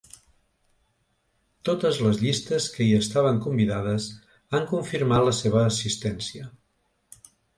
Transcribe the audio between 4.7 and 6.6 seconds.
confirmat la seva assistència.